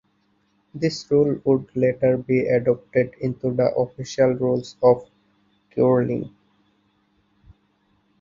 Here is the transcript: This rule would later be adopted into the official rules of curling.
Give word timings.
This 0.73 1.05
rule 1.11 1.39
would 1.43 1.69
later 1.75 2.17
be 2.17 2.47
adopted 2.47 3.13
into 3.21 3.51
the 3.53 3.71
official 3.75 4.31
rules 4.31 4.75
of 4.81 5.07
curling. 5.75 6.35